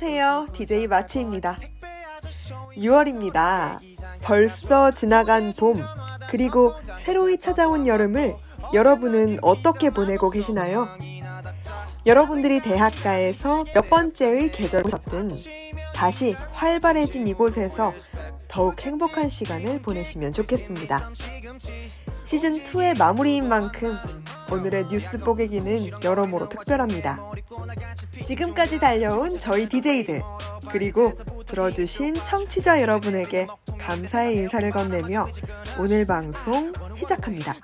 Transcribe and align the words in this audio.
안녕하세요. 0.00 0.46
DJ 0.56 0.86
마치입니다. 0.86 1.58
6월입니다. 2.76 3.80
벌써 4.22 4.92
지나간 4.92 5.52
봄, 5.54 5.74
그리고 6.30 6.72
새로이 7.04 7.36
찾아온 7.36 7.84
여름을 7.84 8.36
여러분은 8.74 9.40
어떻게 9.42 9.90
보내고 9.90 10.30
계시나요? 10.30 10.86
여러분들이 12.06 12.60
대학가에서 12.60 13.64
몇 13.74 13.90
번째의 13.90 14.52
계절을 14.52 14.84
보셨든 14.84 15.30
다시 15.96 16.36
활발해진 16.52 17.26
이곳에서 17.26 17.92
더욱 18.46 18.80
행복한 18.80 19.28
시간을 19.28 19.82
보내시면 19.82 20.30
좋겠습니다. 20.30 21.10
시즌2의 22.26 22.96
마무리인 22.96 23.48
만큼 23.48 23.96
오늘의 24.52 24.86
뉴스 24.90 25.18
뽀개기는 25.18 26.04
여러모로 26.04 26.48
특별합니다. 26.50 27.18
지금까지 28.26 28.78
달려온 28.78 29.38
저희 29.38 29.68
DJ들, 29.68 30.22
그리고 30.70 31.12
들어주신 31.46 32.14
청취자 32.14 32.80
여러분에게 32.82 33.46
감사의 33.78 34.36
인사를 34.36 34.70
건네며 34.70 35.26
오늘 35.78 36.06
방송 36.06 36.72
시작합니다. 36.96 37.54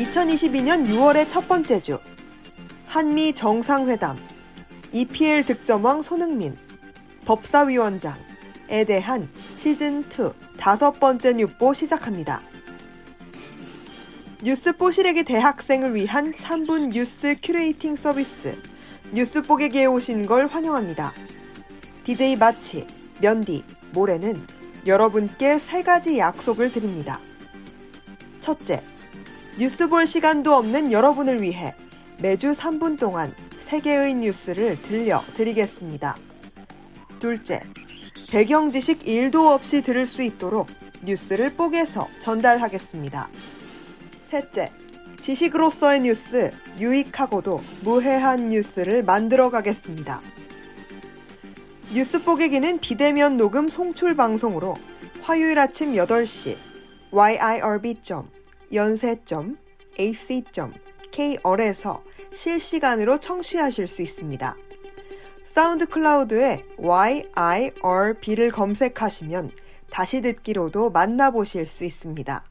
(2022년 0.00 0.86
6월의) 0.86 1.28
첫 1.28 1.46
번째 1.46 1.82
주 1.82 1.98
한미 2.86 3.34
정상회담 3.34 4.16
EPL 4.92 5.44
득점왕 5.44 6.02
손흥민 6.02 6.56
법사위원장에 7.26 8.84
대한 8.86 9.28
시즌2 9.58 10.32
다섯 10.56 10.92
번째 10.92 11.34
뉴뽀 11.34 11.74
시작합니다. 11.74 12.40
뉴스 14.42 14.74
뽀시래기 14.74 15.24
대학생을 15.24 15.94
위한 15.94 16.32
3분 16.32 16.92
뉴스 16.92 17.36
curating 17.42 17.96
서비스 17.96 18.56
뉴스 19.12 19.42
뽀개기에 19.42 19.84
오신 19.84 20.24
걸 20.24 20.46
환영합니다. 20.46 21.12
DJ 22.04 22.36
마치, 22.36 22.86
면디, 23.20 23.64
모레는 23.92 24.46
여러분께 24.86 25.58
세 25.58 25.82
가지 25.82 26.16
약속을 26.18 26.72
드립니다. 26.72 27.20
첫째, 28.40 28.82
뉴스 29.60 29.90
볼 29.90 30.06
시간도 30.06 30.54
없는 30.54 30.90
여러분을 30.90 31.42
위해 31.42 31.74
매주 32.22 32.52
3분 32.52 32.98
동안 32.98 33.34
세계의 33.60 34.14
뉴스를 34.14 34.80
들려드리겠습니다. 34.80 36.16
둘째, 37.18 37.60
배경 38.30 38.70
지식 38.70 39.00
1도 39.00 39.48
없이 39.48 39.82
들을 39.82 40.06
수 40.06 40.22
있도록 40.22 40.66
뉴스를 41.02 41.50
뽀개서 41.56 42.08
전달하겠습니다. 42.22 43.28
셋째, 44.22 44.72
지식으로서의 45.20 46.00
뉴스, 46.00 46.50
유익하고도 46.78 47.60
무해한 47.82 48.48
뉴스를 48.48 49.02
만들어 49.02 49.50
가겠습니다. 49.50 50.22
뉴스 51.92 52.24
뽀개기는 52.24 52.78
비대면 52.78 53.36
녹음 53.36 53.68
송출 53.68 54.16
방송으로 54.16 54.76
화요일 55.20 55.58
아침 55.58 55.92
8시 55.92 56.56
yirb. 57.10 58.39
연세.ac.kr에서 58.72 59.64
실시간으로 62.32 63.18
청취하실 63.18 63.86
수 63.86 64.02
있습니다. 64.02 64.56
사운드 65.44 65.86
클라우드에 65.86 66.64
YIRB를 66.78 68.52
검색하시면 68.52 69.50
다시 69.90 70.20
듣기로도 70.22 70.90
만나보실 70.90 71.66
수 71.66 71.84
있습니다. 71.84 72.44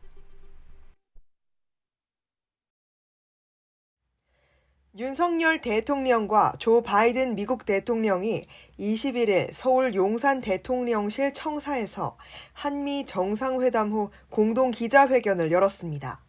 윤석열 5.00 5.62
대통령과 5.62 6.56
조 6.60 6.82
바이든 6.82 7.36
미국 7.36 7.66
대통령이 7.66 8.46
21일 8.78 9.52
서울 9.54 9.96
용산 9.96 10.42
대통령실 10.42 11.34
청사에서 11.34 12.18
한미 12.52 13.06
정상회담 13.06 13.94
후 13.94 14.10
공동 14.30 14.72
기자회견을 14.72 15.54
열었습니다. 15.54 16.22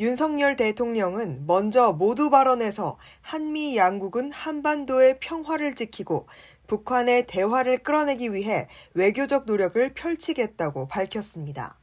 윤석열 0.00 0.56
대통령은 0.56 1.46
먼저 1.46 1.92
모두 1.92 2.28
발언에서 2.28 2.98
한미 3.20 3.76
양국은 3.76 4.32
한반도의 4.32 5.20
평화를 5.20 5.76
지키고 5.76 6.26
북한의 6.66 7.28
대화를 7.28 7.78
끌어내기 7.78 8.34
위해 8.34 8.66
외교적 8.94 9.46
노력을 9.46 9.94
펼치겠다고 9.94 10.88
밝혔습니다. 10.88 11.78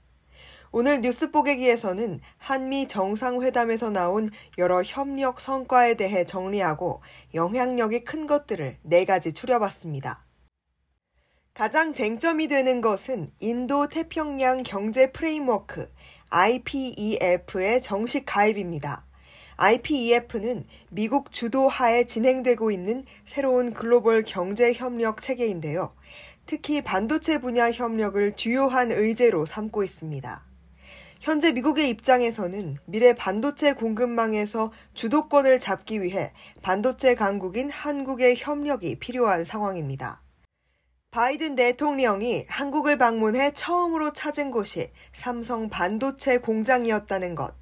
오늘 0.75 1.01
뉴스 1.01 1.29
뽀개기에서는 1.29 2.19
한미 2.39 2.87
정상회담에서 2.87 3.91
나온 3.91 4.31
여러 4.57 4.81
협력 4.81 5.39
성과에 5.39 5.93
대해 5.93 6.25
정리하고 6.25 7.03
영향력이 7.35 8.03
큰 8.03 8.25
것들을 8.25 8.77
네 8.81 9.05
가지 9.05 9.33
추려봤습니다. 9.33 10.25
가장 11.53 11.93
쟁점이 11.93 12.47
되는 12.47 12.81
것은 12.81 13.29
인도 13.39 13.87
태평양 13.87 14.63
경제 14.63 15.11
프레임워크 15.11 15.91
IPEF의 16.31 17.83
정식 17.83 18.25
가입입니다. 18.25 19.05
IPEF는 19.57 20.65
미국 20.89 21.31
주도하에 21.31 22.07
진행되고 22.07 22.71
있는 22.71 23.05
새로운 23.27 23.75
글로벌 23.75 24.23
경제 24.23 24.73
협력 24.73 25.21
체계인데요. 25.21 25.93
특히 26.47 26.81
반도체 26.81 27.39
분야 27.39 27.71
협력을 27.71 28.35
주요한 28.35 28.91
의제로 28.91 29.45
삼고 29.45 29.83
있습니다. 29.83 30.52
현재 31.23 31.53
미국의 31.53 31.89
입장에서는 31.89 32.79
미래 32.83 33.15
반도체 33.15 33.71
공급망에서 33.71 34.73
주도권을 34.93 35.61
잡기 35.61 36.01
위해 36.01 36.33
반도체 36.61 37.15
강국인 37.15 37.69
한국의 37.69 38.35
협력이 38.37 38.99
필요한 38.99 39.45
상황입니다. 39.45 40.21
바이든 41.11 41.55
대통령이 41.55 42.43
한국을 42.49 42.97
방문해 42.97 43.53
처음으로 43.53 44.11
찾은 44.11 44.51
곳이 44.51 44.91
삼성 45.13 45.69
반도체 45.69 46.39
공장이었다는 46.39 47.35
것. 47.35 47.55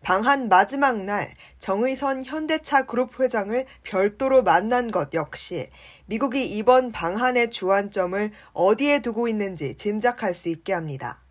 방한 0.00 0.48
마지막 0.48 1.04
날 1.04 1.34
정의선 1.58 2.24
현대차 2.24 2.86
그룹 2.86 3.20
회장을 3.20 3.66
별도로 3.82 4.42
만난 4.42 4.90
것 4.90 5.12
역시 5.12 5.68
미국이 6.06 6.46
이번 6.56 6.92
방한의 6.92 7.50
주안점을 7.50 8.30
어디에 8.54 9.02
두고 9.02 9.28
있는지 9.28 9.76
짐작할 9.76 10.34
수 10.34 10.48
있게 10.48 10.72
합니다. 10.72 11.21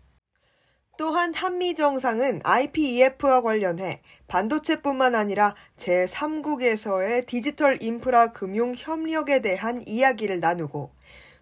또한 0.98 1.32
한미 1.32 1.74
정상은 1.74 2.40
IPEF와 2.44 3.40
관련해 3.42 4.02
반도체뿐만 4.28 5.14
아니라 5.14 5.54
제3국에서의 5.78 7.26
디지털 7.26 7.82
인프라 7.82 8.32
금융 8.32 8.74
협력에 8.76 9.40
대한 9.40 9.82
이야기를 9.86 10.40
나누고 10.40 10.90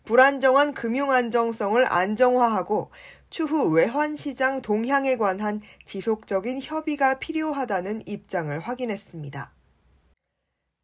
불안정한 0.05 0.73
금융 0.73 1.11
안정성을 1.11 1.85
안정화하고 1.93 2.91
추후 3.29 3.71
외환시장 3.73 4.61
동향에 4.63 5.17
관한 5.17 5.61
지속적인 5.85 6.61
협의가 6.63 7.19
필요하다는 7.19 8.03
입장을 8.07 8.59
확인했습니다. 8.59 9.55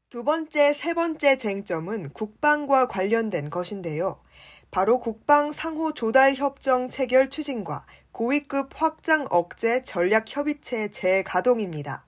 두 0.09 0.23
번째, 0.23 0.73
세 0.73 0.95
번째 0.95 1.37
쟁점은 1.37 2.11
국방과 2.11 2.87
관련된 2.87 3.51
것인데요. 3.51 4.21
바로 4.71 5.01
국방 5.01 5.53
상호 5.53 5.93
조달 5.93 6.35
협정 6.35 6.89
체결 6.89 7.31
추진과 7.31 7.85
고위급 8.17 8.71
확장 8.75 9.27
억제 9.29 9.83
전략 9.83 10.25
협의체 10.35 10.91
재가동입니다. 10.91 12.07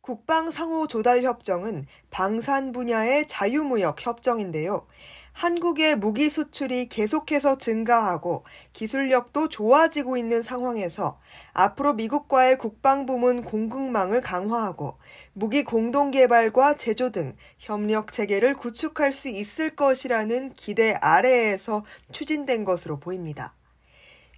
국방 0.00 0.50
상호 0.50 0.88
조달 0.88 1.22
협정은 1.22 1.86
방산 2.10 2.72
분야의 2.72 3.28
자유무역 3.28 4.04
협정인데요. 4.04 4.84
한국의 5.30 5.94
무기 5.94 6.28
수출이 6.28 6.88
계속해서 6.88 7.58
증가하고 7.58 8.42
기술력도 8.72 9.48
좋아지고 9.48 10.16
있는 10.16 10.42
상황에서 10.42 11.20
앞으로 11.52 11.94
미국과의 11.94 12.58
국방 12.58 13.06
부문 13.06 13.44
공급망을 13.44 14.22
강화하고 14.22 14.98
무기 15.34 15.62
공동 15.62 16.10
개발과 16.10 16.74
제조 16.74 17.12
등 17.12 17.36
협력 17.58 18.10
체계를 18.10 18.54
구축할 18.54 19.12
수 19.12 19.28
있을 19.28 19.76
것이라는 19.76 20.54
기대 20.54 20.94
아래에서 21.00 21.84
추진된 22.10 22.64
것으로 22.64 22.98
보입니다. 22.98 23.54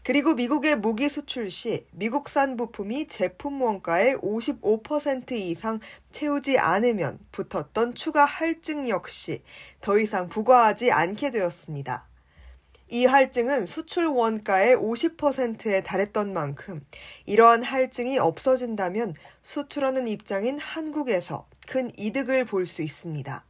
그리고 0.04 0.34
미국의 0.34 0.76
무기 0.76 1.08
수출 1.08 1.50
시 1.50 1.86
미국산 1.92 2.58
부품이 2.58 3.08
제품 3.08 3.62
원가의 3.62 4.16
55% 4.16 5.32
이상 5.32 5.80
채우지 6.12 6.58
않으면 6.58 7.18
붙었던 7.32 7.94
추가 7.94 8.26
할증 8.26 8.86
역시 8.90 9.42
더 9.80 9.98
이상 9.98 10.28
부과하지 10.28 10.92
않게 10.92 11.30
되었습니다. 11.30 12.06
이 12.90 13.06
할증은 13.06 13.66
수출 13.66 14.06
원가의 14.06 14.76
50%에 14.76 15.82
달했던 15.82 16.34
만큼 16.34 16.84
이러한 17.24 17.62
할증이 17.62 18.18
없어진다면 18.18 19.14
수출하는 19.42 20.06
입장인 20.06 20.58
한국에서 20.58 21.48
큰 21.66 21.90
이득을 21.96 22.44
볼 22.44 22.66
수 22.66 22.82
있습니다. 22.82 23.42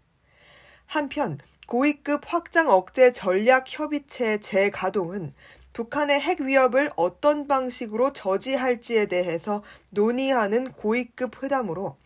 한편 0.86 1.38
고위급 1.66 2.22
확장 2.26 2.70
억제 2.70 3.12
전략 3.12 3.64
협의체 3.66 4.38
재가동은 4.38 5.32
북한의 5.74 6.20
핵 6.20 6.40
위협을 6.40 6.92
어떤 6.94 7.48
방식으로 7.48 8.12
저지할지에 8.12 9.06
대해서 9.06 9.64
논의하는 9.90 10.70
고위급 10.70 11.42
회담으로 11.42 11.96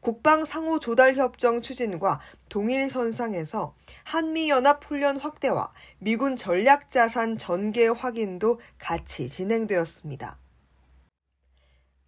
국방 0.00 0.46
상호 0.46 0.80
조달 0.80 1.14
협정 1.14 1.60
추진과 1.60 2.20
동일 2.48 2.88
선상에서 2.88 3.74
한미 4.02 4.48
연합 4.48 4.82
훈련 4.82 5.18
확대와 5.18 5.74
미군 5.98 6.36
전략 6.36 6.90
자산 6.90 7.36
전개 7.36 7.86
확인도 7.86 8.60
같이 8.78 9.28
진행되었습니다. 9.28 10.38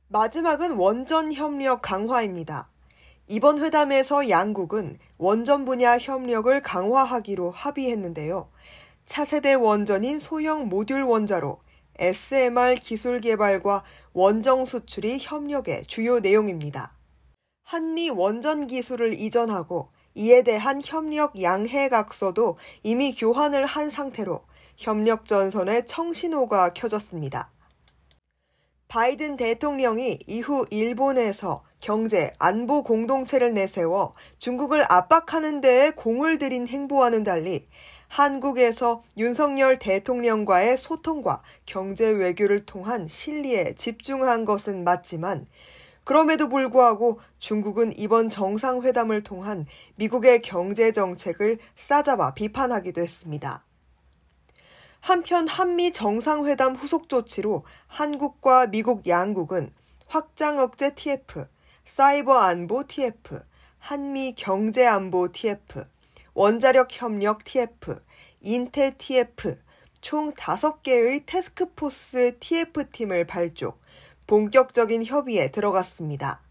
마지막은 0.08 0.72
원전 0.76 1.34
협력 1.34 1.82
강화입니다. 1.82 2.70
이번 3.26 3.62
회담에서 3.62 4.30
양국은 4.30 4.98
원전 5.18 5.66
분야 5.66 5.98
협력을 5.98 6.62
강화하기로 6.62 7.50
합의했는데요. 7.50 8.48
차세대 9.10 9.54
원전인 9.54 10.20
소형 10.20 10.68
모듈 10.68 11.02
원자로 11.02 11.58
SMR 11.98 12.76
기술 12.76 13.20
개발과 13.20 13.82
원정 14.12 14.64
수출이 14.64 15.18
협력의 15.20 15.86
주요 15.86 16.20
내용입니다. 16.20 16.96
한미 17.64 18.10
원전 18.10 18.68
기술을 18.68 19.14
이전하고 19.14 19.90
이에 20.14 20.44
대한 20.44 20.80
협력 20.84 21.42
양해각서도 21.42 22.56
이미 22.84 23.12
교환을 23.12 23.66
한 23.66 23.90
상태로 23.90 24.38
협력 24.76 25.24
전선의 25.24 25.86
청신호가 25.86 26.72
켜졌습니다. 26.72 27.50
바이든 28.86 29.36
대통령이 29.36 30.20
이후 30.28 30.64
일본에서 30.70 31.64
경제, 31.80 32.30
안보 32.38 32.84
공동체를 32.84 33.54
내세워 33.54 34.14
중국을 34.38 34.84
압박하는 34.88 35.60
데에 35.60 35.90
공을 35.90 36.38
들인 36.38 36.68
행보와는 36.68 37.24
달리 37.24 37.66
한국에서 38.10 39.04
윤석열 39.16 39.78
대통령과의 39.78 40.78
소통과 40.78 41.42
경제 41.64 42.08
외교를 42.08 42.66
통한 42.66 43.06
실리에 43.06 43.74
집중한 43.76 44.44
것은 44.44 44.82
맞지만 44.82 45.46
그럼에도 46.02 46.48
불구하고 46.48 47.20
중국은 47.38 47.96
이번 47.96 48.28
정상회담을 48.28 49.22
통한 49.22 49.64
미국의 49.94 50.42
경제 50.42 50.90
정책을 50.90 51.58
싸잡아 51.76 52.34
비판하기도 52.34 53.00
했습니다. 53.00 53.64
한편 54.98 55.46
한미 55.46 55.92
정상회담 55.92 56.74
후속 56.74 57.08
조치로 57.08 57.62
한국과 57.86 58.66
미국 58.66 59.06
양국은 59.06 59.70
확장 60.08 60.58
억제 60.58 60.96
TF, 60.96 61.46
사이버 61.84 62.36
안보 62.38 62.84
TF, 62.84 63.40
한미 63.78 64.34
경제 64.36 64.84
안보 64.84 65.30
TF, 65.30 65.84
원자력 66.34 66.88
협력 66.90 67.44
TF, 67.44 68.00
인테 68.40 68.94
TF 68.96 69.56
총 70.00 70.32
5개의 70.32 71.24
테스크포스 71.26 72.38
TF팀을 72.40 73.26
발족, 73.26 73.80
본격적인 74.26 75.04
협의에 75.04 75.50
들어갔습니다. 75.50 76.42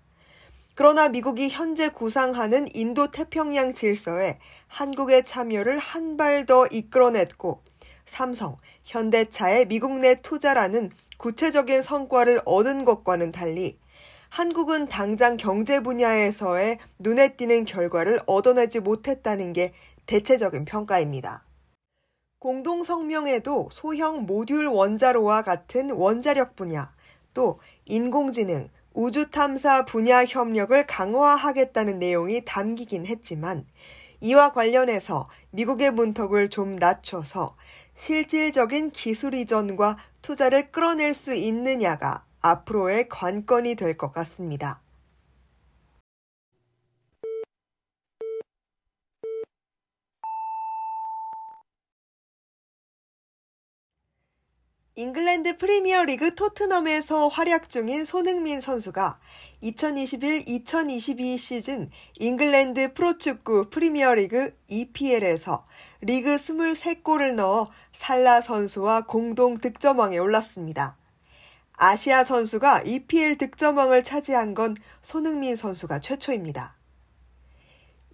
그러나 0.75 1.09
미국이 1.09 1.49
현재 1.49 1.89
구상하는 1.89 2.67
인도 2.73 3.11
태평양 3.11 3.73
질서에 3.73 4.39
한국의 4.67 5.25
참여를 5.25 5.77
한 5.79 6.15
발 6.15 6.45
더 6.45 6.67
이끌어냈고 6.67 7.63
삼성, 8.05 8.57
현대차의 8.85 9.67
미국 9.67 9.99
내 9.99 10.21
투자라는 10.21 10.91
구체적인 11.17 11.81
성과를 11.81 12.41
얻은 12.45 12.85
것과는 12.85 13.31
달리 13.31 13.77
한국은 14.29 14.87
당장 14.87 15.37
경제 15.37 15.81
분야에서의 15.81 16.77
눈에 16.99 17.35
띄는 17.35 17.65
결과를 17.65 18.21
얻어내지 18.27 18.79
못했다는 18.79 19.53
게 19.53 19.73
대체적인 20.05 20.65
평가입니다. 20.65 21.43
공동 22.37 22.83
성명에도 22.83 23.69
소형 23.71 24.25
모듈 24.25 24.67
원자로와 24.67 25.41
같은 25.41 25.91
원자력 25.91 26.55
분야, 26.55 26.93
또 27.33 27.59
인공지능, 27.85 28.69
우주 28.93 29.29
탐사 29.29 29.83
분야 29.83 30.23
협력을 30.25 30.85
강화하겠다는 30.85 31.99
내용이 31.99 32.45
담기긴 32.45 33.05
했지만 33.07 33.65
이와 34.21 34.51
관련해서 34.51 35.27
미국의 35.51 35.91
문턱을 35.91 36.49
좀 36.49 36.75
낮춰서 36.75 37.55
실질적인 37.95 38.91
기술 38.91 39.33
이전과 39.33 39.97
투자를 40.21 40.71
끌어낼 40.71 41.13
수 41.13 41.33
있느냐가 41.33 42.25
앞으로의 42.41 43.09
관건이 43.09 43.75
될 43.75 43.97
것 43.97 44.11
같습니다. 44.11 44.81
잉글랜드 54.95 55.57
프리미어 55.57 56.03
리그 56.03 56.35
토트넘에서 56.35 57.29
활약 57.29 57.69
중인 57.69 58.03
손흥민 58.03 58.59
선수가 58.59 59.19
2021-2022 59.63 61.37
시즌 61.37 61.89
잉글랜드 62.19 62.93
프로축구 62.93 63.69
프리미어 63.69 64.13
리그 64.15 64.53
EPL에서 64.67 65.63
리그 66.01 66.35
23골을 66.35 67.33
넣어 67.35 67.71
살라 67.93 68.41
선수와 68.41 69.05
공동 69.05 69.57
득점왕에 69.57 70.17
올랐습니다. 70.17 70.98
아시아 71.81 72.25
선수가 72.25 72.81
EPL 72.81 73.37
득점왕을 73.37 74.03
차지한 74.03 74.53
건 74.53 74.75
손흥민 75.01 75.55
선수가 75.55 75.99
최초입니다. 75.99 76.77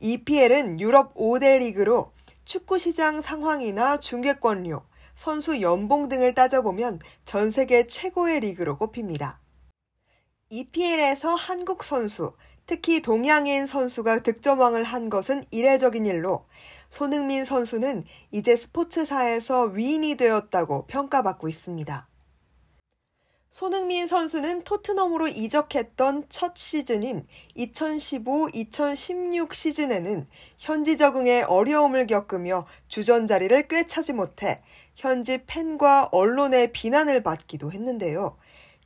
EPL은 0.01 0.79
유럽 0.79 1.15
5대 1.15 1.57
리그로 1.57 2.11
축구 2.43 2.77
시장 2.77 3.23
상황이나 3.23 3.99
중계권료, 3.99 4.83
선수 5.15 5.61
연봉 5.61 6.09
등을 6.09 6.35
따져보면 6.35 6.99
전 7.25 7.49
세계 7.49 7.87
최고의 7.87 8.41
리그로 8.41 8.77
꼽힙니다. 8.77 9.41
EPL에서 10.49 11.33
한국 11.33 11.83
선수, 11.83 12.33
특히 12.67 13.01
동양인 13.01 13.65
선수가 13.65 14.19
득점왕을 14.19 14.83
한 14.83 15.09
것은 15.09 15.43
이례적인 15.49 16.05
일로 16.05 16.45
손흥민 16.91 17.45
선수는 17.45 18.05
이제 18.29 18.55
스포츠사에서 18.55 19.63
위인이 19.63 20.17
되었다고 20.17 20.85
평가받고 20.85 21.49
있습니다. 21.49 22.09
손흥민 23.55 24.05
선수는 24.05 24.63
토트넘으로 24.65 25.29
이적했던 25.29 26.25
첫 26.27 26.57
시즌인 26.57 27.25
2015-2016 27.55 29.53
시즌에는 29.53 30.27
현지 30.57 30.97
적응에 30.97 31.43
어려움을 31.43 32.05
겪으며 32.05 32.67
주전 32.89 33.27
자리를 33.27 33.69
꿰차지 33.69 34.11
못해 34.11 34.57
현지 34.97 35.45
팬과 35.45 36.09
언론의 36.11 36.73
비난을 36.73 37.23
받기도 37.23 37.71
했는데요. 37.71 38.35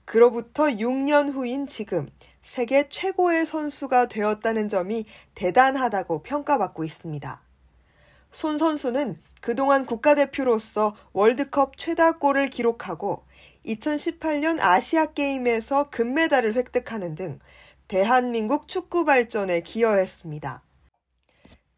그로부터 0.05 0.65
6년 0.65 1.33
후인 1.33 1.65
지금 1.65 2.07
세계 2.43 2.87
최고의 2.89 3.47
선수가 3.47 4.05
되었다는 4.05 4.69
점이 4.69 5.05
대단하다고 5.33 6.21
평가받고 6.21 6.83
있습니다. 6.83 7.48
손 8.31 8.57
선수는 8.57 9.21
그동안 9.41 9.85
국가대표로서 9.85 10.95
월드컵 11.13 11.77
최다골을 11.77 12.49
기록하고 12.49 13.23
2018년 13.65 14.59
아시아 14.59 15.07
게임에서 15.07 15.89
금메달을 15.89 16.55
획득하는 16.55 17.15
등 17.15 17.39
대한민국 17.87 18.67
축구 18.67 19.05
발전에 19.05 19.61
기여했습니다. 19.61 20.63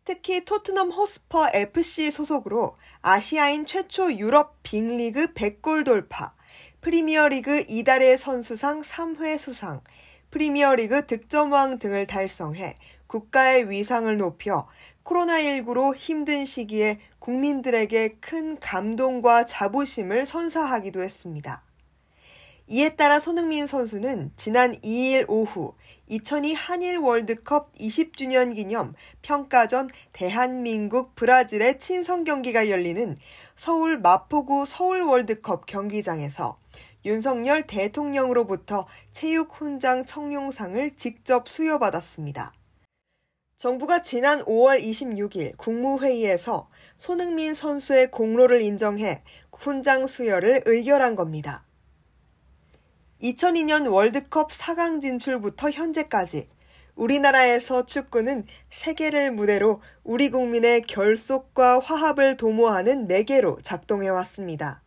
특히 0.03 0.43
토트넘 0.43 0.91
호스퍼 0.91 1.51
FC 1.53 2.11
소속으로 2.11 2.75
아시아인 3.01 3.65
최초 3.65 4.11
유럽 4.13 4.61
빅리그 4.63 5.33
100골 5.33 5.85
돌파, 5.85 6.33
프리미어리그 6.81 7.65
이달의 7.67 8.17
선수상 8.17 8.81
3회 8.81 9.37
수상, 9.37 9.81
프리미어리그 10.31 11.07
득점왕 11.07 11.79
등을 11.79 12.07
달성해 12.07 12.75
국가의 13.07 13.69
위상을 13.69 14.17
높여 14.17 14.67
코로나19로 15.03 15.95
힘든 15.95 16.45
시기에 16.45 16.99
국민들에게 17.19 18.15
큰 18.19 18.59
감동과 18.59 19.45
자부심을 19.45 20.25
선사하기도 20.25 21.01
했습니다. 21.01 21.63
이에 22.67 22.95
따라 22.95 23.19
손흥민 23.19 23.67
선수는 23.67 24.31
지난 24.37 24.73
2일 24.75 25.25
오후 25.27 25.73
2002 26.07 26.53
한일 26.53 26.97
월드컵 26.97 27.73
20주년 27.75 28.55
기념 28.55 28.93
평가전 29.21 29.89
대한민국 30.13 31.15
브라질의 31.15 31.79
친선 31.79 32.23
경기가 32.23 32.69
열리는 32.69 33.17
서울 33.55 33.99
마포구 33.99 34.65
서울 34.65 35.01
월드컵 35.01 35.65
경기장에서 35.65 36.57
윤석열 37.03 37.65
대통령으로부터 37.67 38.87
체육 39.11 39.51
훈장 39.53 40.05
청룡상을 40.05 40.95
직접 40.95 41.49
수여받았습니다. 41.49 42.53
정부가 43.61 44.01
지난 44.01 44.39
5월 44.39 44.81
26일 44.81 45.55
국무회의에서 45.55 46.67
손흥민 46.97 47.53
선수의 47.53 48.09
공로를 48.09 48.59
인정해 48.59 49.21
훈장 49.55 50.07
수여를 50.07 50.63
의결한 50.65 51.15
겁니다. 51.15 51.63
2002년 53.21 53.87
월드컵 53.87 54.49
4강 54.49 54.99
진출부터 54.99 55.69
현재까지 55.69 56.49
우리나라에서 56.95 57.85
축구는 57.85 58.47
세계를 58.71 59.29
무대로 59.29 59.83
우리 60.03 60.31
국민의 60.31 60.81
결속과 60.81 61.81
화합을 61.81 62.37
도모하는 62.37 63.07
매개로 63.07 63.59
작동해 63.61 64.09
왔습니다. 64.09 64.81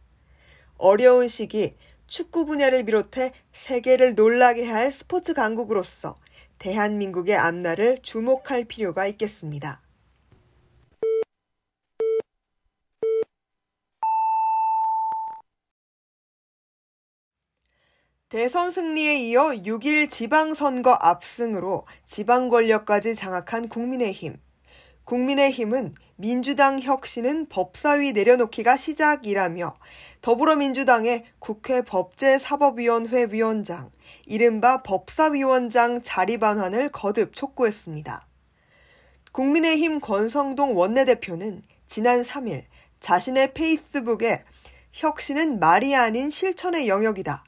어려운 0.78 1.28
시기 1.28 1.76
축구 2.08 2.44
분야를 2.44 2.84
비롯해 2.86 3.34
세계를 3.52 4.16
놀라게 4.16 4.66
할 4.66 4.90
스포츠 4.90 5.32
강국으로서 5.32 6.16
대한민국의 6.64 7.36
앞날을 7.36 7.98
주목할 8.00 8.64
필요가 8.64 9.06
있겠습니다. 9.06 9.82
대선 18.30 18.70
승리에 18.70 19.16
이어 19.16 19.50
6일 19.50 20.08
지방선거 20.08 20.96
압승으로 20.98 21.86
지방 22.06 22.48
권력까지 22.48 23.14
장악한 23.14 23.68
국민의힘. 23.68 24.40
국민의힘은 25.04 25.94
민주당 26.16 26.80
혁신은 26.80 27.50
법사위 27.50 28.14
내려놓기가 28.14 28.78
시작이라며 28.78 29.78
더불어민주당의 30.22 31.26
국회 31.38 31.82
법제사법위원회 31.82 33.26
위원장, 33.26 33.90
이른바 34.26 34.82
법사위원장 34.82 36.02
자리 36.02 36.38
반환을 36.38 36.90
거듭 36.90 37.34
촉구했습니다. 37.34 38.26
국민의힘 39.32 40.00
권성동 40.00 40.76
원내대표는 40.76 41.62
지난 41.88 42.22
3일 42.22 42.64
자신의 43.00 43.54
페이스북에 43.54 44.44
혁신은 44.92 45.58
말이 45.58 45.94
아닌 45.94 46.30
실천의 46.30 46.88
영역이다. 46.88 47.44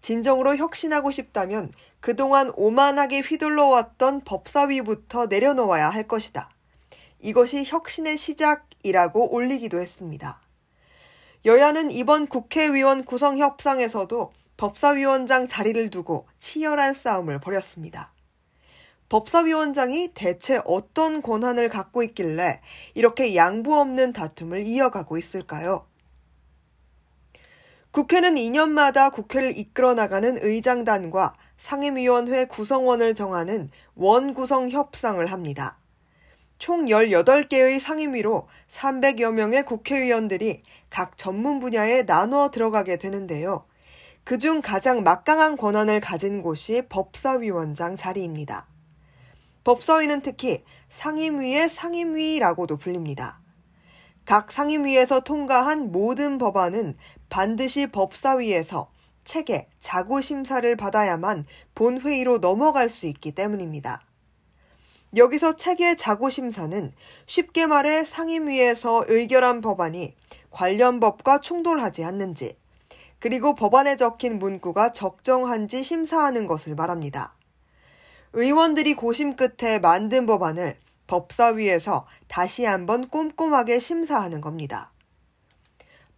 진정으로 0.00 0.56
혁신하고 0.56 1.10
싶다면 1.10 1.72
그동안 2.00 2.50
오만하게 2.56 3.20
휘둘러왔던 3.20 4.22
법사위부터 4.24 5.26
내려놓아야 5.26 5.90
할 5.90 6.08
것이다. 6.08 6.50
이것이 7.20 7.64
혁신의 7.66 8.16
시작이라고 8.16 9.34
올리기도 9.34 9.80
했습니다. 9.80 10.40
여야는 11.44 11.90
이번 11.90 12.26
국회의원 12.26 13.04
구성 13.04 13.38
협상에서도 13.38 14.32
법사위원장 14.56 15.48
자리를 15.48 15.90
두고 15.90 16.26
치열한 16.40 16.94
싸움을 16.94 17.40
벌였습니다. 17.40 18.12
법사위원장이 19.08 20.12
대체 20.14 20.60
어떤 20.64 21.22
권한을 21.22 21.68
갖고 21.68 22.02
있길래 22.02 22.60
이렇게 22.94 23.36
양보 23.36 23.74
없는 23.74 24.12
다툼을 24.12 24.66
이어가고 24.66 25.18
있을까요? 25.18 25.86
국회는 27.92 28.34
2년마다 28.34 29.12
국회를 29.12 29.56
이끌어 29.56 29.94
나가는 29.94 30.36
의장단과 30.42 31.36
상임위원회 31.56 32.46
구성원을 32.46 33.14
정하는 33.14 33.70
원구성 33.94 34.70
협상을 34.70 35.24
합니다. 35.26 35.78
총 36.58 36.86
18개의 36.86 37.80
상임위로 37.80 38.48
300여 38.68 39.32
명의 39.32 39.64
국회의원들이 39.64 40.62
각 40.90 41.16
전문 41.16 41.58
분야에 41.58 42.04
나눠 42.04 42.50
들어가게 42.50 42.96
되는데요. 42.96 43.64
그중 44.26 44.60
가장 44.60 45.04
막강한 45.04 45.56
권한을 45.56 46.00
가진 46.00 46.42
곳이 46.42 46.82
법사위원장 46.88 47.94
자리입니다. 47.94 48.66
법사위는 49.62 50.22
특히 50.22 50.64
상임위의 50.90 51.70
상임위라고도 51.70 52.76
불립니다. 52.76 53.38
각 54.24 54.50
상임위에서 54.50 55.20
통과한 55.20 55.92
모든 55.92 56.38
법안은 56.38 56.96
반드시 57.28 57.86
법사위에서 57.86 58.90
체계, 59.22 59.68
자구 59.78 60.20
심사를 60.20 60.74
받아야만 60.74 61.46
본회의로 61.76 62.38
넘어갈 62.38 62.88
수 62.88 63.06
있기 63.06 63.30
때문입니다. 63.30 64.02
여기서 65.14 65.54
체계 65.54 65.94
자구 65.94 66.30
심사는 66.30 66.92
쉽게 67.26 67.68
말해 67.68 68.02
상임위에서 68.04 69.04
의결한 69.06 69.60
법안이 69.60 70.16
관련 70.50 70.98
법과 70.98 71.42
충돌하지 71.42 72.02
않는지, 72.02 72.56
그리고 73.18 73.54
법안에 73.54 73.96
적힌 73.96 74.38
문구가 74.38 74.92
적정한지 74.92 75.82
심사하는 75.82 76.46
것을 76.46 76.74
말합니다. 76.74 77.34
의원들이 78.32 78.94
고심 78.94 79.36
끝에 79.36 79.78
만든 79.78 80.26
법안을 80.26 80.76
법사위에서 81.06 82.06
다시 82.28 82.64
한번 82.64 83.08
꼼꼼하게 83.08 83.78
심사하는 83.78 84.40
겁니다. 84.40 84.92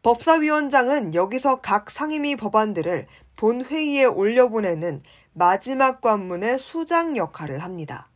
법사위원장은 0.02 1.14
여기서 1.14 1.61
각 1.61 1.90
상임위 1.90 2.37
법안들을 2.37 3.07
본회의에 3.37 4.05
올려보내는 4.05 5.02
마지막 5.33 6.00
관문의 6.00 6.59
수장 6.59 7.17
역할을 7.17 7.61
합니다. 7.61 8.09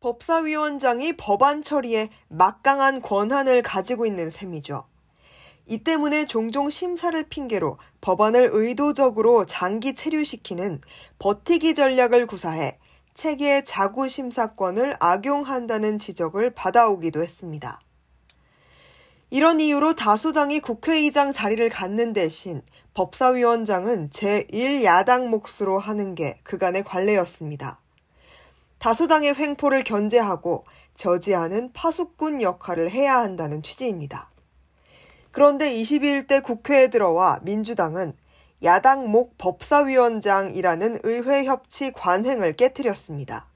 법사위원장이 0.00 1.18
법안 1.18 1.62
처리에 1.62 2.08
막강한 2.28 3.02
권한을 3.02 3.62
가지고 3.62 4.06
있는 4.06 4.30
셈이죠. 4.30 4.86
이 5.70 5.78
때문에 5.84 6.26
종종 6.26 6.68
심사를 6.68 7.22
핑계로 7.28 7.78
법안을 8.00 8.50
의도적으로 8.52 9.46
장기 9.46 9.94
체류시키는 9.94 10.80
버티기 11.20 11.76
전략을 11.76 12.26
구사해 12.26 12.76
체계 13.14 13.62
자구 13.62 14.08
심사권을 14.08 14.96
악용한다는 14.98 16.00
지적을 16.00 16.50
받아오기도 16.54 17.22
했습니다. 17.22 17.80
이런 19.30 19.60
이유로 19.60 19.94
다수당이 19.94 20.58
국회의장 20.58 21.32
자리를 21.32 21.68
갖는 21.68 22.14
대신 22.14 22.62
법사위원장은 22.94 24.10
제1야당 24.10 25.28
몫으로 25.28 25.78
하는 25.78 26.16
게 26.16 26.40
그간의 26.42 26.82
관례였습니다. 26.82 27.80
다수당의 28.78 29.36
횡포를 29.36 29.84
견제하고 29.84 30.64
저지하는 30.96 31.72
파수꾼 31.72 32.42
역할을 32.42 32.90
해야 32.90 33.18
한다는 33.18 33.62
취지입니다. 33.62 34.30
그런데 35.32 35.72
21대 35.72 36.42
국회에 36.42 36.88
들어와 36.88 37.40
민주당은 37.42 38.14
야당 38.62 39.10
목 39.10 39.38
법사위원장이라는 39.38 40.98
의회 41.04 41.44
협치 41.44 41.92
관행을 41.92 42.54
깨뜨렸습니다. 42.54 43.46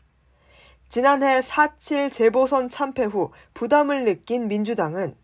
지난해 0.89 1.41
4.7 1.41 2.11
재보선 2.11 2.69
참패 2.69 3.05
후 3.05 3.31
부담을 3.53 4.05
느낀 4.05 4.49
민주당은 4.49 5.17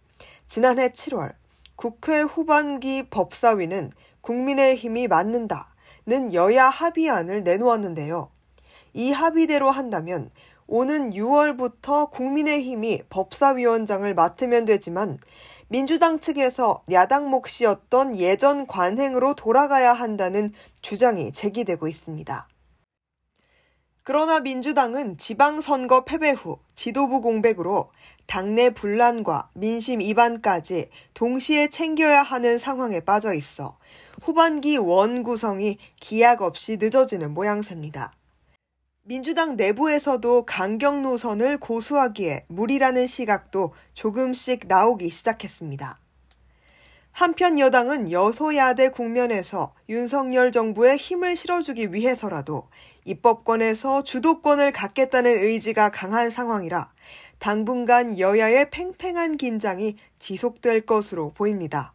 지난해 0.48 0.88
7월 0.88 1.32
국회 1.76 2.20
후반기 2.20 3.08
법사위는 3.08 3.92
국민의힘이 4.20 5.08
맞는다는 5.08 6.34
여야 6.34 6.68
합의안을 6.68 7.44
내놓았는데요. 7.44 8.30
이 8.92 9.12
합의대로 9.12 9.70
한다면 9.70 10.30
오는 10.66 11.10
6월부터 11.10 12.10
국민의힘이 12.10 13.02
법사위원장을 13.08 14.12
맡으면 14.14 14.64
되지만 14.64 15.18
민주당 15.72 16.18
측에서 16.18 16.82
야당 16.90 17.30
몫이었던 17.30 18.16
예전 18.16 18.66
관행으로 18.66 19.34
돌아가야 19.34 19.92
한다는 19.92 20.52
주장이 20.82 21.30
제기되고 21.30 21.86
있습니다. 21.86 22.48
그러나 24.02 24.40
민주당은 24.40 25.16
지방선거 25.16 26.04
패배 26.06 26.30
후 26.30 26.58
지도부 26.74 27.20
공백으로 27.20 27.92
당내 28.26 28.70
분란과 28.70 29.50
민심 29.54 30.00
이반까지 30.00 30.90
동시에 31.14 31.70
챙겨야 31.70 32.22
하는 32.22 32.58
상황에 32.58 32.98
빠져 32.98 33.32
있어 33.32 33.78
후반기 34.22 34.76
원 34.76 35.22
구성이 35.22 35.78
기약 36.00 36.42
없이 36.42 36.78
늦어지는 36.80 37.32
모양새입니다. 37.32 38.12
민주당 39.02 39.56
내부에서도 39.56 40.44
강경 40.44 41.00
노선을 41.00 41.58
고수하기에 41.58 42.44
무리라는 42.48 43.06
시각도 43.06 43.72
조금씩 43.94 44.66
나오기 44.68 45.08
시작했습니다. 45.08 45.98
한편 47.10 47.58
여당은 47.58 48.12
여소야대 48.12 48.90
국면에서 48.90 49.74
윤석열 49.88 50.52
정부에 50.52 50.96
힘을 50.96 51.34
실어주기 51.34 51.94
위해서라도 51.94 52.68
입법권에서 53.06 54.04
주도권을 54.04 54.72
갖겠다는 54.72 55.30
의지가 55.30 55.90
강한 55.90 56.28
상황이라 56.28 56.92
당분간 57.38 58.18
여야의 58.18 58.68
팽팽한 58.70 59.38
긴장이 59.38 59.96
지속될 60.18 60.84
것으로 60.84 61.32
보입니다. 61.32 61.94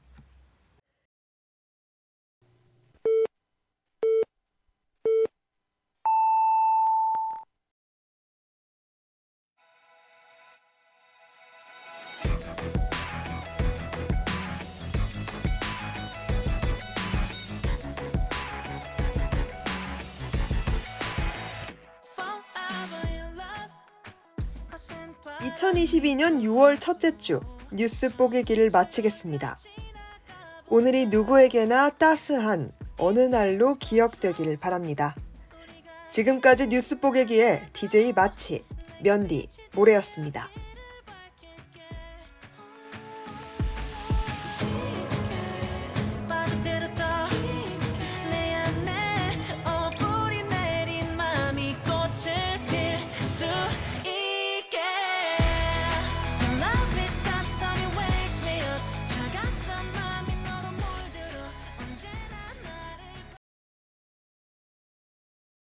(2022년 25.56 26.42
6월) 26.42 26.80
첫째 26.80 27.18
주 27.18 27.40
뉴스 27.72 28.10
뽀개기를 28.10 28.70
마치겠습니다. 28.72 29.58
오늘이 30.68 31.06
누구에게나 31.06 31.92
따스한 31.92 32.72
어느 32.98 33.20
날로 33.20 33.76
기억되기를 33.76 34.58
바랍니다. 34.58 35.16
지금까지 36.12 36.68
뉴스 36.68 37.00
뽀개기의 37.00 37.62
DJ 37.74 38.14
마치, 38.14 38.64
면디, 39.02 39.48
모래였습니다. 39.76 40.50